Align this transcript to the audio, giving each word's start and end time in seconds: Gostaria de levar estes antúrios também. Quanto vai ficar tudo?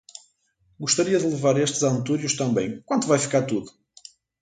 Gostaria 0.85 1.19
de 1.19 1.27
levar 1.33 1.55
estes 1.59 1.83
antúrios 1.91 2.35
também. 2.41 2.81
Quanto 2.87 3.05
vai 3.11 3.19
ficar 3.19 3.43
tudo? 3.51 3.69